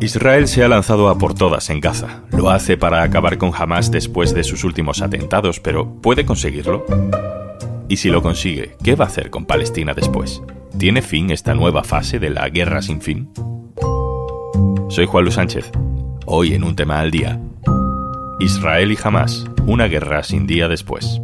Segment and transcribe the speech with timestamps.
[0.00, 2.22] Israel se ha lanzado a por todas en Gaza.
[2.30, 6.86] Lo hace para acabar con Hamas después de sus últimos atentados, pero ¿puede conseguirlo?
[7.86, 10.42] Y si lo consigue, ¿qué va a hacer con Palestina después?
[10.78, 13.30] ¿Tiene fin esta nueva fase de la guerra sin fin?
[14.88, 15.70] Soy Juan Luis Sánchez.
[16.24, 17.38] Hoy en un tema al día.
[18.38, 21.20] Israel y Hamas, una guerra sin día después.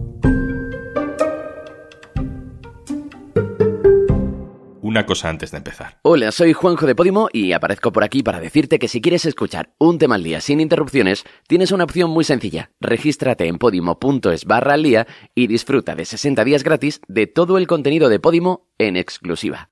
[4.97, 5.99] Una cosa antes de empezar.
[6.03, 9.75] Hola, soy Juanjo de Podimo y aparezco por aquí para decirte que si quieres escuchar
[9.79, 12.71] un tema al día sin interrupciones, tienes una opción muy sencilla.
[12.81, 17.67] Regístrate en podimo.es barra al día y disfruta de 60 días gratis de todo el
[17.67, 19.69] contenido de Podimo en exclusiva.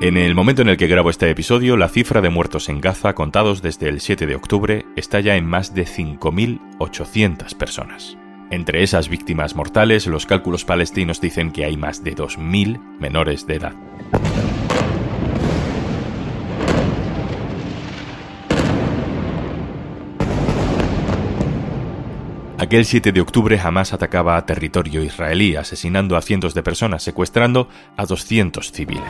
[0.00, 3.14] En el momento en el que grabo este episodio, la cifra de muertos en Gaza
[3.14, 8.16] contados desde el 7 de octubre está ya en más de 5.800 personas.
[8.50, 13.56] Entre esas víctimas mortales, los cálculos palestinos dicen que hay más de 2.000 menores de
[13.56, 13.74] edad.
[22.56, 27.68] Aquel 7 de octubre Hamas atacaba a territorio israelí, asesinando a cientos de personas, secuestrando
[27.96, 29.04] a 200 civiles.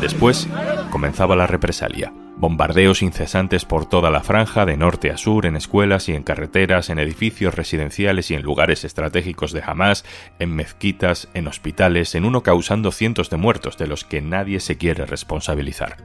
[0.00, 0.48] Después
[0.90, 2.12] comenzaba la represalia.
[2.38, 6.90] Bombardeos incesantes por toda la franja, de norte a sur, en escuelas y en carreteras,
[6.90, 10.04] en edificios residenciales y en lugares estratégicos de Hamas,
[10.38, 14.76] en mezquitas, en hospitales, en uno causando cientos de muertos de los que nadie se
[14.76, 15.96] quiere responsabilizar.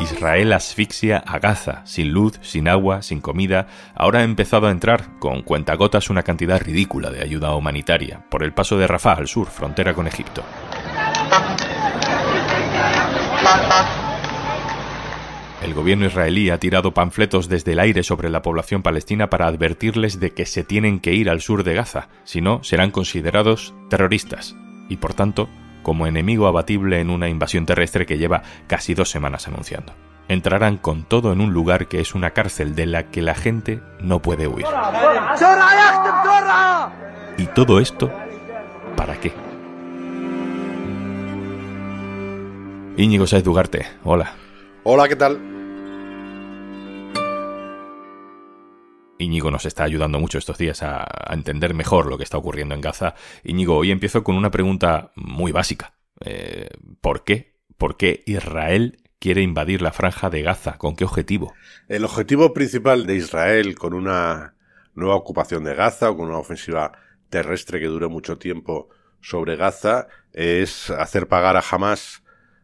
[0.00, 3.66] Israel asfixia a Gaza, sin luz, sin agua, sin comida.
[3.94, 8.52] Ahora ha empezado a entrar con cuentagotas una cantidad ridícula de ayuda humanitaria por el
[8.52, 10.42] paso de Rafah al sur, frontera con Egipto.
[15.62, 20.18] El gobierno israelí ha tirado panfletos desde el aire sobre la población palestina para advertirles
[20.18, 24.56] de que se tienen que ir al sur de Gaza, si no serán considerados terroristas
[24.88, 25.48] y por tanto
[25.82, 29.94] como enemigo abatible en una invasión terrestre que lleva casi dos semanas anunciando.
[30.28, 33.80] Entrarán con todo en un lugar que es una cárcel de la que la gente
[34.00, 34.66] no puede huir.
[37.36, 38.12] ¿Y todo esto
[38.96, 39.32] para qué?
[42.96, 44.34] Íñigo Saez Dugarte, hola.
[44.82, 45.59] Hola, ¿qué tal?
[49.20, 52.80] Íñigo nos está ayudando mucho estos días a, entender mejor lo que está ocurriendo en
[52.80, 53.14] Gaza.
[53.44, 55.94] Íñigo, hoy empiezo con una pregunta muy básica.
[56.24, 56.68] Eh,
[57.00, 57.56] ¿Por qué?
[57.76, 60.78] ¿Por qué Israel quiere invadir la franja de Gaza?
[60.78, 61.52] ¿Con qué objetivo?
[61.88, 64.54] El objetivo principal de Israel con una
[64.94, 66.92] nueva ocupación de Gaza o con una ofensiva
[67.28, 68.88] terrestre que dure mucho tiempo
[69.20, 72.22] sobre Gaza es hacer pagar a Hamas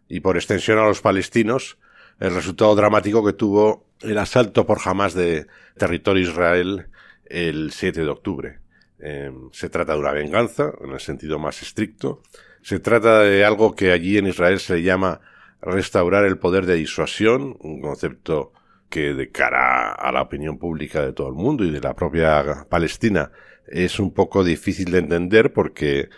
[0.08, 1.78] y por extensión a los palestinos
[2.18, 5.46] el resultado dramático que tuvo el asalto por jamás de
[5.76, 6.88] territorio Israel
[7.26, 8.58] el 7 de octubre.
[8.98, 12.22] Em, se trata de una venganza, en el sentido más estricto.
[12.62, 15.20] Se trata de algo que allí en Israel se llama
[15.60, 18.52] restaurar el poder de disuasión, un concepto
[18.88, 22.66] que de cara a la opinión pública de todo el mundo y de la propia
[22.68, 23.32] Palestina
[23.66, 26.08] es un poco difícil de entender porque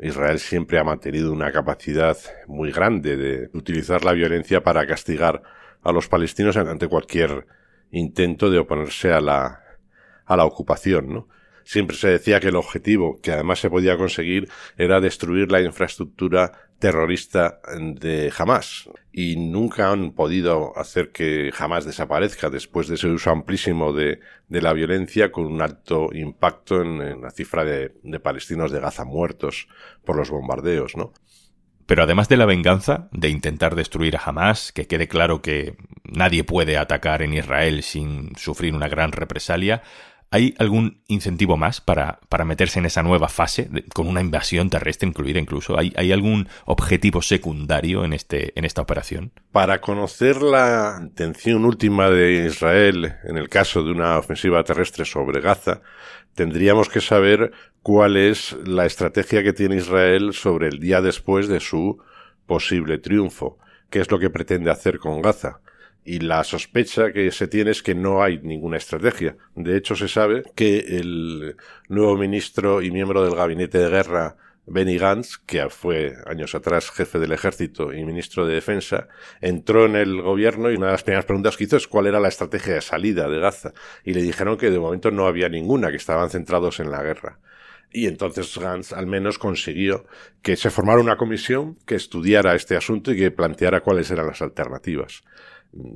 [0.00, 2.16] Israel siempre ha mantenido una capacidad
[2.46, 5.42] muy grande de utilizar la violencia para castigar
[5.86, 7.46] a los palestinos ante cualquier
[7.90, 9.60] intento de oponerse a la,
[10.24, 11.28] a la ocupación, ¿no?
[11.64, 16.52] Siempre se decía que el objetivo, que además se podía conseguir, era destruir la infraestructura
[16.78, 18.88] terrorista de Hamas.
[19.12, 24.62] Y nunca han podido hacer que Hamas desaparezca después de ese uso amplísimo de, de
[24.62, 29.66] la violencia con un alto impacto en, la cifra de, de palestinos de Gaza muertos
[30.04, 31.12] por los bombardeos, ¿no?
[31.86, 36.44] Pero además de la venganza, de intentar destruir a Hamas, que quede claro que nadie
[36.44, 39.82] puede atacar en Israel sin sufrir una gran represalia,
[40.30, 45.08] ¿hay algún incentivo más para, para meterse en esa nueva fase, con una invasión terrestre
[45.08, 45.78] incluida incluso?
[45.78, 49.32] ¿Hay, ¿Hay, algún objetivo secundario en, este, en esta operación?
[49.52, 55.40] Para conocer la intención última de Israel en el caso de una ofensiva terrestre sobre
[55.40, 55.82] Gaza,
[56.34, 57.52] tendríamos que saber
[57.86, 62.02] cuál es la estrategia que tiene Israel sobre el día después de su
[62.44, 63.60] posible triunfo,
[63.90, 65.60] qué es lo que pretende hacer con Gaza.
[66.04, 69.36] Y la sospecha que se tiene es que no hay ninguna estrategia.
[69.54, 71.54] De hecho, se sabe que el
[71.88, 74.36] nuevo ministro y miembro del gabinete de guerra
[74.66, 79.06] Benny Gantz, que fue años atrás jefe del ejército y ministro de defensa,
[79.40, 82.18] entró en el gobierno y una de las primeras preguntas que hizo es cuál era
[82.18, 83.74] la estrategia de salida de Gaza.
[84.02, 87.38] Y le dijeron que de momento no había ninguna, que estaban centrados en la guerra.
[87.96, 90.04] Y entonces Gantz al menos consiguió
[90.42, 94.42] que se formara una comisión que estudiara este asunto y que planteara cuáles eran las
[94.42, 95.22] alternativas.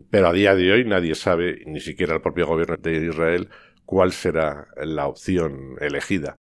[0.09, 3.51] Pero a día de hoy nadie sabe, ni siquiera el propio gobierno de Israel,
[3.85, 6.37] cuál será la opción elegida.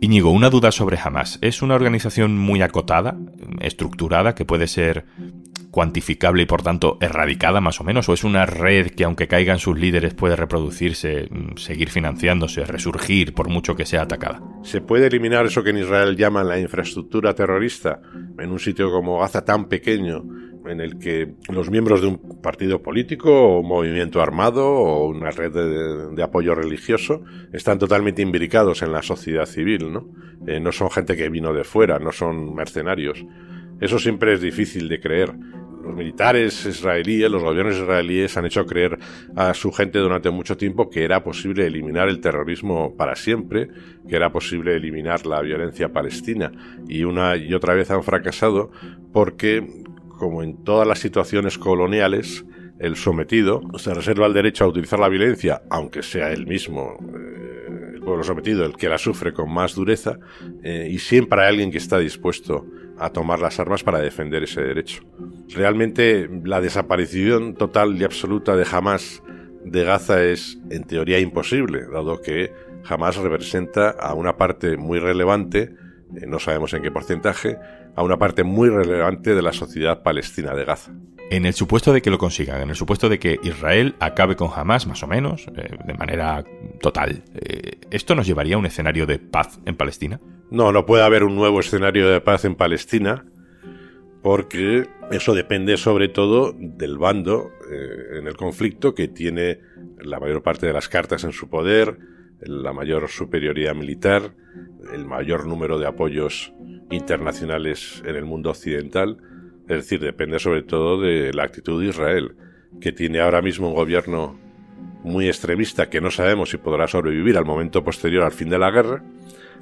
[0.00, 1.40] Íñigo, una duda sobre Hamas.
[1.42, 3.18] ¿Es una organización muy acotada,
[3.62, 5.06] estructurada, que puede ser
[5.72, 8.08] cuantificable y por tanto erradicada más o menos?
[8.08, 13.34] ¿O es una red que aunque caigan sus líderes puede reproducirse, mm, seguir financiándose, resurgir
[13.34, 14.40] por mucho que sea atacada?
[14.62, 18.00] ¿Se puede eliminar eso que en Israel llaman la infraestructura terrorista
[18.38, 20.22] en un sitio como Gaza tan pequeño
[20.66, 26.12] en el que los miembros de un partido político o movimiento armado o una red
[26.14, 27.22] de, apoyo religioso
[27.52, 30.08] están totalmente imbricados en la sociedad civil, ¿no?
[30.46, 33.24] Eh, no son gente que vino de fuera, no son mercenarios.
[33.80, 35.32] Eso siempre es difícil de creer.
[35.82, 38.98] Los militares israelíes, los gobiernos israelíes han hecho creer
[39.34, 43.68] a su gente durante mucho tiempo que era posible eliminar el terrorismo para siempre,
[44.08, 46.52] que era posible eliminar la violencia palestina.
[46.88, 48.70] Y una y otra vez han fracasado
[49.12, 49.66] porque
[50.22, 52.44] como en todas las situaciones coloniales,
[52.78, 57.94] el sometido se reserva el derecho a utilizar la violencia, aunque sea él mismo, eh,
[57.94, 60.18] el pueblo sometido, el que la sufre con más dureza,
[60.62, 62.66] eh, y siempre hay alguien que está dispuesto
[63.04, 65.02] a tomar las armas para defender ese derecho.
[65.48, 69.22] Realmente la desaparición total y absoluta de Hamas
[69.64, 72.52] de Gaza es en teoría imposible, dado que
[72.88, 75.74] Hamas representa a una parte muy relevante,
[76.16, 77.58] eh, no sabemos en qué porcentaje,
[77.94, 80.92] a una parte muy relevante de la sociedad palestina de Gaza.
[81.32, 84.50] En el supuesto de que lo consigan, en el supuesto de que Israel acabe con
[84.54, 86.44] Hamas, más o menos, eh, de manera
[86.78, 90.20] total, eh, ¿esto nos llevaría a un escenario de paz en Palestina?
[90.50, 93.24] No, no puede haber un nuevo escenario de paz en Palestina,
[94.22, 99.58] porque eso depende sobre todo del bando eh, en el conflicto que tiene
[100.02, 101.96] la mayor parte de las cartas en su poder,
[102.40, 104.34] la mayor superioridad militar,
[104.92, 106.52] el mayor número de apoyos
[106.90, 109.16] internacionales en el mundo occidental.
[109.68, 112.36] Es decir, depende sobre todo de la actitud de Israel,
[112.80, 114.38] que tiene ahora mismo un gobierno
[115.04, 118.70] muy extremista que no sabemos si podrá sobrevivir al momento posterior al fin de la
[118.70, 119.02] guerra,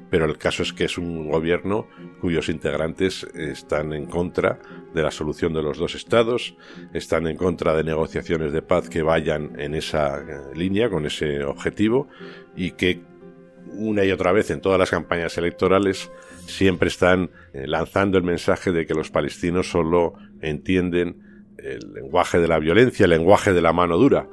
[0.09, 1.87] pero el caso es que es un gobierno
[2.19, 4.59] cuyos integrantes están en contra
[4.93, 6.55] de la solución de los dos estados,
[6.93, 11.43] están en contra de negociaciones de paz que vayan en esa eh, línea, con ese
[11.43, 12.09] objetivo,
[12.55, 13.01] y que
[13.67, 16.11] una y otra vez en todas las campañas electorales
[16.45, 22.47] siempre están eh, lanzando el mensaje de que los palestinos solo entienden el lenguaje de
[22.47, 24.27] la violencia, el lenguaje de la mano dura,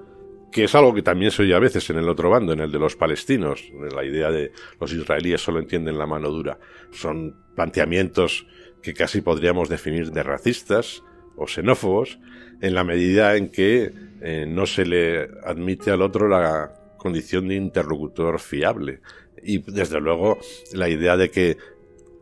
[0.50, 2.72] que es algo que también se oye a veces en el otro bando, en el
[2.72, 6.58] de los palestinos, la idea de los israelíes solo entienden la mano dura.
[6.90, 8.46] Son planteamientos
[8.82, 11.02] que casi podríamos definir de racistas
[11.36, 12.18] o xenófobos,
[12.60, 17.54] en la medida en que eh, no se le admite al otro la condición de
[17.54, 19.00] interlocutor fiable.
[19.42, 20.38] Y desde luego
[20.72, 21.56] la idea de que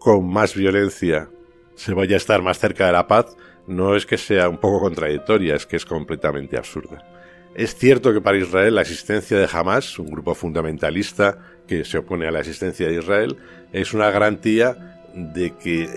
[0.06, 1.28] con más violencia
[1.74, 3.36] se vaya a estar más cerca de la paz
[3.66, 7.04] no es que sea un poco contradictoria, es que es completamente absurda.
[7.56, 12.28] Es cierto que para Israel la existencia de Hamas, un grupo fundamentalista que se opone
[12.28, 13.36] a la existencia de Israel,
[13.72, 15.88] es una garantía de que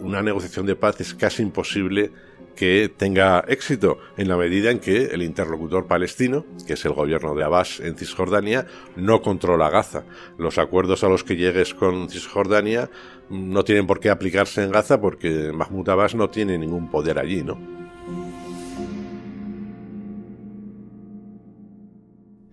[0.00, 2.10] una negociación de paz es casi imposible
[2.56, 7.34] que tenga éxito en la medida en que el interlocutor palestino, que es el gobierno
[7.34, 8.66] de Abbas en Cisjordania,
[8.96, 10.04] no controla Gaza.
[10.38, 12.90] Los acuerdos a los que llegues con Cisjordania
[13.32, 17.42] no tienen por qué aplicarse en Gaza porque Mahmoud Abbas no tiene ningún poder allí,
[17.42, 17.58] ¿no?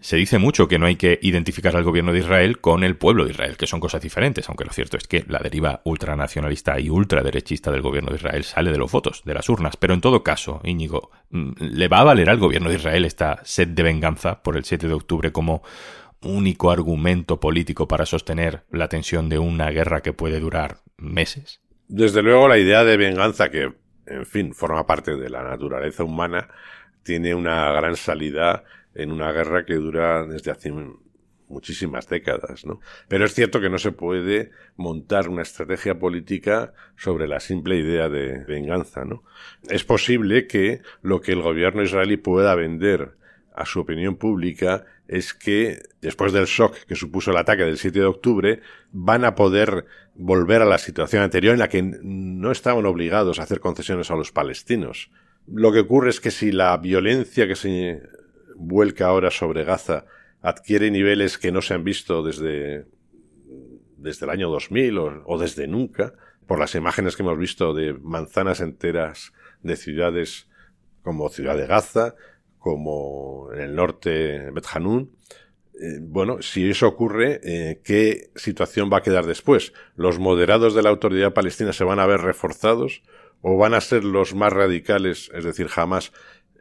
[0.01, 3.25] Se dice mucho que no hay que identificar al gobierno de Israel con el pueblo
[3.25, 6.89] de Israel, que son cosas diferentes, aunque lo cierto es que la deriva ultranacionalista y
[6.89, 9.75] ultraderechista del gobierno de Israel sale de los votos, de las urnas.
[9.75, 13.41] Pero en todo caso, Íñigo, mm, ¿le va a valer al gobierno de Israel esta
[13.43, 15.63] sed de venganza por el 7 de octubre como
[16.21, 21.61] único argumento político para sostener la tensión de una guerra que puede durar meses?
[21.88, 23.73] Desde luego la idea de venganza que,
[24.05, 26.49] en fin, forma parte de la naturaleza humana,
[27.03, 30.71] tiene una gran salida en una guerra que dura desde hace
[31.47, 32.79] muchísimas décadas, ¿no?
[33.07, 38.07] Pero es cierto que no se puede montar una estrategia política sobre la simple idea
[38.09, 39.23] de venganza, ¿no?
[39.67, 43.15] Es posible que lo que el gobierno israelí pueda vender
[43.55, 48.00] a su opinión pública es que después del shock que supuso el ataque del 7
[48.00, 48.62] de octubre
[48.92, 53.44] van a poder volver a la situación anterior en la que no estaban obligados a
[53.44, 55.10] hacer concesiones a los palestinos.
[55.48, 58.04] Lo que ocurre es que si la violencia que se
[58.56, 60.06] vuelca ahora sobre Gaza
[60.44, 62.86] adquiere niveles que no se han visto desde,
[63.98, 66.13] desde el año 2000 o, o desde nunca,
[66.46, 70.48] por las imágenes que hemos visto de manzanas enteras de ciudades
[71.01, 72.13] como Ciudad de Gaza,
[72.60, 75.12] como en el norte Bet Hanun.
[75.82, 79.74] Eh, bueno, si eso ocurre, eh, ¿qué situación va a quedar después?
[79.96, 83.01] ¿Los moderados de la autoridad palestina se van a ver reforzados
[83.42, 86.12] o van a ser los más radicales, es decir, jamás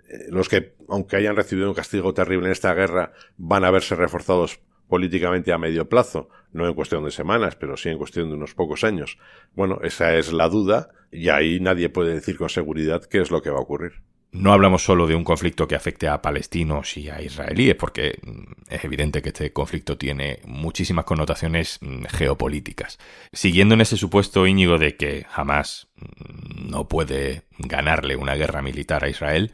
[0.09, 3.97] eh, los que, aunque hayan recibido un castigo terrible en esta guerra, van a verse
[3.97, 8.37] reforzados políticamente a medio plazo, no en cuestión de semanas, pero sí en cuestión de
[8.37, 9.19] unos pocos años.
[9.55, 13.43] Bueno, esa es la duda y ahí nadie puede decir con seguridad qué es lo
[13.43, 14.01] que va a ocurrir.
[14.31, 18.73] No hablamos solo de un conflicto que afecte a palestinos y a israelíes, porque mm,
[18.73, 22.99] es evidente que este conflicto tiene muchísimas connotaciones mm, geopolíticas.
[23.33, 29.03] Siguiendo en ese supuesto Íñigo de que jamás mm, no puede ganarle una guerra militar
[29.03, 29.53] a Israel,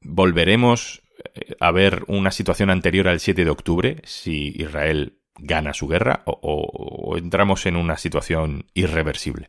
[0.00, 1.02] volveremos
[1.34, 6.22] eh, a ver una situación anterior al 7 de octubre si Israel gana su guerra
[6.26, 9.48] o, o entramos en una situación irreversible.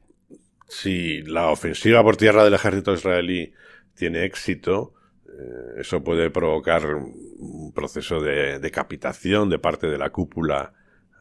[0.68, 3.54] Si la ofensiva por tierra del ejército israelí
[4.02, 4.96] tiene éxito,
[5.28, 10.74] eh, eso puede provocar un proceso de decapitación de parte de la cúpula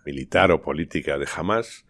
[0.07, 1.85] militar o política de Hamas.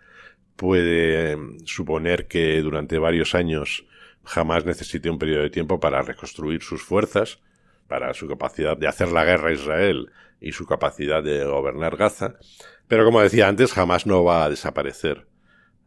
[0.57, 3.87] Puede em, suponer que durante varios años
[4.35, 7.39] Hamas necesite un periodo de tiempo para reconstruir sus fuerzas,
[7.87, 12.35] para su capacidad de hacer la guerra a Israel y su capacidad de gobernar Gaza.
[12.89, 15.29] Pero como decía antes, Hamas no va a desaparecer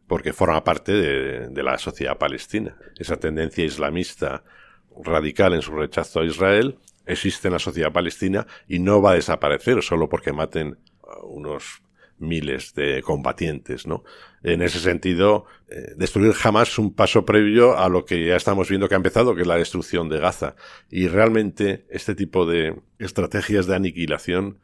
[0.06, 2.78] porque forma parte de, de la sociedad palestina.
[2.98, 4.44] Esa tendencia islamista
[5.02, 9.14] radical en su rechazo a Israel existe en la sociedad palestina y no va a
[9.14, 10.78] desaparecer solo porque maten
[11.22, 11.82] unos
[12.18, 14.04] miles de combatientes, ¿no?
[14.42, 18.68] En ese sentido, eh, destruir jamás es un paso previo a lo que ya estamos
[18.68, 20.54] viendo que ha empezado, que es la destrucción de Gaza.
[20.90, 24.58] Y realmente este tipo de estrategias de aniquilación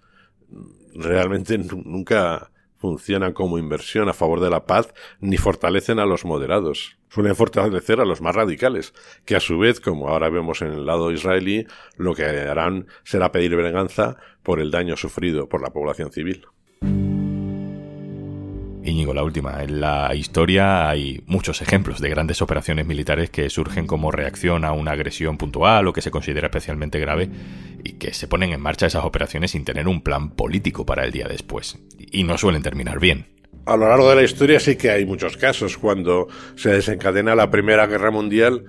[0.94, 2.49] realmente nunca
[2.80, 6.96] funcionan como inversión a favor de la paz ni fortalecen a los moderados.
[7.10, 8.94] Suelen fortalecer a los más radicales,
[9.24, 13.32] que a su vez, como ahora vemos en el lado israelí, lo que harán será
[13.32, 16.46] pedir venganza por el daño sufrido por la población civil.
[18.90, 19.62] Íñigo, la última.
[19.62, 24.72] En la historia hay muchos ejemplos de grandes operaciones militares que surgen como reacción a
[24.72, 27.30] una agresión puntual o que se considera especialmente grave
[27.82, 31.12] y que se ponen en marcha esas operaciones sin tener un plan político para el
[31.12, 31.78] día después.
[31.98, 33.26] Y no suelen terminar bien.
[33.66, 35.78] A lo largo de la historia sí que hay muchos casos.
[35.78, 38.64] Cuando se desencadena la Primera Guerra Mundial,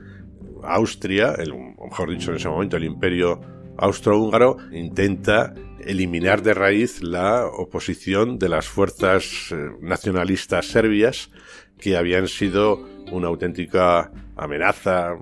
[0.63, 3.41] Austria, el, mejor dicho en ese momento el Imperio
[3.81, 11.31] austrohúngaro, intenta eliminar de raíz la oposición de las fuerzas eh, nacionalistas serbias
[11.79, 15.17] que habían sido una auténtica amenaza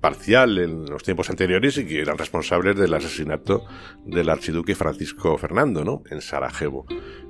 [0.00, 3.66] parcial en los tiempos anteriores y que eran responsables del asesinato
[4.06, 6.02] del archiduque Francisco Fernando, ¿no?
[6.10, 6.86] En Sarajevo.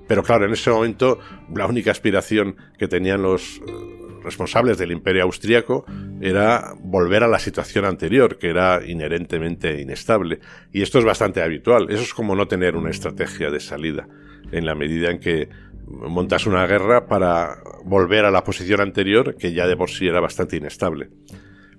[0.07, 1.19] Pero claro, en ese momento
[1.55, 5.85] la única aspiración que tenían los eh, responsables del imperio austriaco
[6.21, 10.41] era volver a la situación anterior, que era inherentemente inestable.
[10.73, 11.87] Y esto es bastante habitual.
[11.91, 14.09] Eso es como no tener una estrategia de salida,
[14.53, 15.49] en la medida en que
[15.87, 20.21] montas una guerra para volver a la posición anterior, que ya de por sí era
[20.21, 21.11] bastante inestable.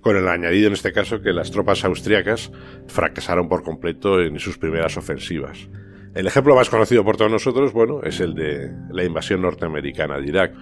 [0.00, 2.50] Con el añadido en este caso que las tropas austriacas
[2.88, 5.68] fracasaron por completo en sus primeras ofensivas.
[6.14, 10.26] El ejemplo más conocido por todos nosotros, bueno, es el de la invasión norteamericana de
[10.26, 10.52] Irak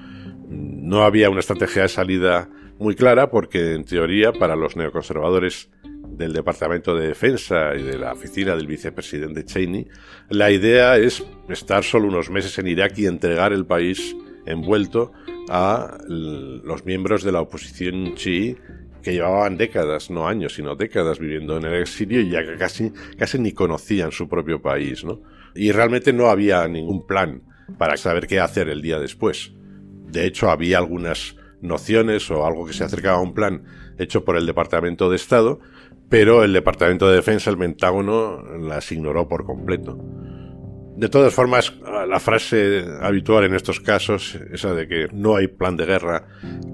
[0.51, 5.71] no había una estrategia de salida muy clara porque, en teoría, para los neoconservadores
[6.09, 9.87] del Departamento de Defensa y de la oficina del vicepresidente Cheney,
[10.29, 15.13] la idea es estar solo unos meses en Irak y entregar el país envuelto
[15.49, 18.57] a los miembros de la oposición chií
[19.03, 23.39] que llevaban décadas, no años, sino décadas viviendo en el exilio y ya casi, casi
[23.39, 25.23] ni conocían su propio país, ¿no?
[25.55, 27.43] Y realmente no había ningún plan
[27.79, 29.53] para saber qué hacer el día después.
[30.11, 33.65] De hecho, había algunas nociones o algo que se acercaba a un plan
[33.99, 35.61] hecho por el Departamento de Estado,
[36.09, 39.99] pero el Departamento de Defensa, el Pentágono, las ignoró por completo.
[40.97, 41.73] De todas formas,
[42.09, 46.27] la frase habitual en estos casos, esa de que no hay plan de guerra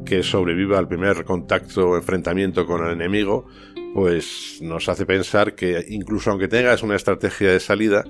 [0.05, 3.47] que sobreviva al primer contacto o enfrentamiento con el enemigo,
[3.95, 8.05] pues nos hace pensar que incluso aunque tengas una estrategia de salida,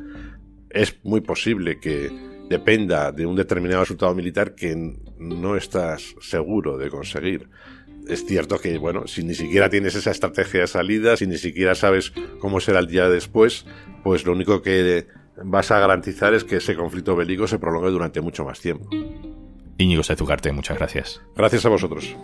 [0.70, 2.10] es muy posible que
[2.48, 4.74] dependa de un determinado resultado militar que
[5.18, 7.48] no estás seguro de conseguir.
[8.08, 11.74] Es cierto que, bueno, si ni siquiera tienes esa estrategia de salida, si ni siquiera
[11.74, 13.66] sabes cómo será el día después,
[14.04, 15.06] pues lo único que
[15.44, 18.88] vas a garantizar es que ese conflicto bélico se prolongue durante mucho más tiempo.
[19.78, 21.20] Íñigo Sezugarte, muchas gracias.
[21.34, 22.16] Gracias a vosotros.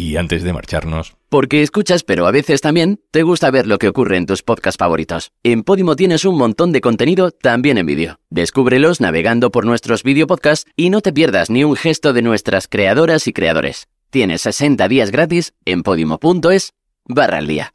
[0.00, 1.14] Y antes de marcharnos...
[1.28, 4.78] Porque escuchas, pero a veces también te gusta ver lo que ocurre en tus podcasts
[4.78, 5.30] favoritos.
[5.42, 8.18] En Podimo tienes un montón de contenido también en vídeo.
[8.30, 13.28] Descúbrelos navegando por nuestros videopodcasts y no te pierdas ni un gesto de nuestras creadoras
[13.28, 13.88] y creadores.
[14.08, 16.72] Tienes 60 días gratis en podimo.es
[17.04, 17.74] barra al día.